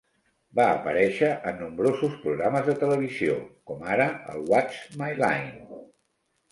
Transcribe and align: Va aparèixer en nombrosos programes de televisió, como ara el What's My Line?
Va 0.59 0.63
aparèixer 0.77 1.29
en 1.51 1.59
nombrosos 1.65 2.17
programes 2.23 2.65
de 2.71 2.77
televisió, 2.85 3.39
como 3.73 3.89
ara 3.99 4.11
el 4.35 4.45
What's 4.55 4.83
My 5.05 5.17
Line? 5.25 5.83